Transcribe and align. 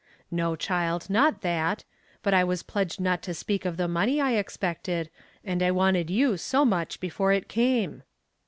"No, 0.31 0.55
child, 0.55 1.11
not 1.11 1.41
that. 1.41 1.83
But 2.23 2.33
I 2.33 2.43
was 2.43 2.63
pledged 2.63 2.99
not 2.99 3.21
to 3.21 3.35
speak 3.35 3.65
of 3.65 3.77
the 3.77 3.87
money 3.87 4.19
I 4.19 4.31
expected, 4.31 5.11
and 5.45 5.61
I 5.61 5.69
wanted 5.69 6.09
you 6.09 6.37
so 6.37 6.65
much 6.65 6.99
before 6.99 7.31
it 7.33 7.47
came." 7.47 8.01